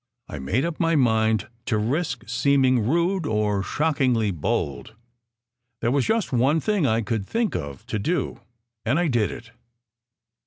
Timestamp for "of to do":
7.55-8.39